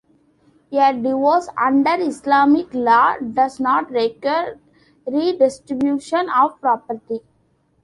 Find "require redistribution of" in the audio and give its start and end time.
3.91-6.59